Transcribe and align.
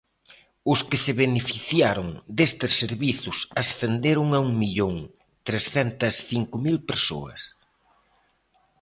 Os 0.71 0.79
que 0.87 0.97
se 1.03 1.11
beneficiaron 1.23 2.07
destes 2.37 2.71
servizos 2.81 3.37
ascenderon 3.61 4.27
a 4.37 4.39
un 4.47 4.51
millón, 4.61 4.95
trescentas 5.47 6.15
cinco 6.31 6.55
mil 6.65 6.77
persoas. 6.89 7.41